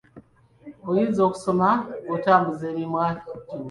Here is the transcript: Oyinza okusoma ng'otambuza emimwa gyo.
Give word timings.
Oyinza 0.89 1.21
okusoma 1.27 1.69
ng'otambuza 2.03 2.63
emimwa 2.71 3.05
gyo. 3.17 3.25